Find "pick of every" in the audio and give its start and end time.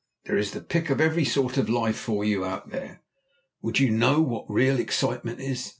0.61-1.23